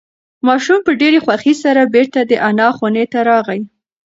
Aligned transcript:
ماشوم 0.47 0.79
په 0.87 0.91
ډېرې 1.01 1.19
خوښۍ 1.25 1.53
سره 1.63 1.81
بیرته 1.93 2.19
د 2.25 2.31
انا 2.47 2.67
خونې 2.77 3.05
ته 3.11 3.19
راغی. 3.29 3.61